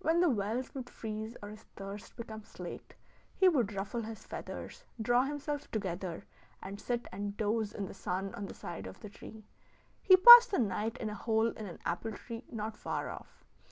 When 0.00 0.20
the 0.20 0.28
wells 0.28 0.74
would 0.74 0.90
freeze 0.90 1.38
or 1.42 1.48
his 1.48 1.62
thirst 1.74 2.16
become 2.16 2.44
slaked, 2.44 2.96
he 3.34 3.48
would 3.48 3.72
ruffle 3.72 4.02
his 4.02 4.26
feathers, 4.26 4.84
draw 5.00 5.22
himself 5.22 5.70
together, 5.70 6.26
and 6.62 6.78
sit 6.78 7.08
and 7.10 7.34
doze 7.38 7.72
in 7.72 7.86
the 7.86 7.94
sun 7.94 8.34
on 8.34 8.44
the 8.44 8.52
side 8.52 8.86
of 8.86 9.00
the 9.00 9.08
tree. 9.08 9.46
He 10.02 10.18
passed 10.18 10.50
the 10.50 10.58
night 10.58 10.98
in 10.98 11.08
a 11.08 11.14
hole 11.14 11.46
in 11.48 11.64
an 11.64 11.78
apple 11.86 12.12
tree 12.12 12.44
not 12.50 12.76
far 12.76 13.08
off. 13.08 13.42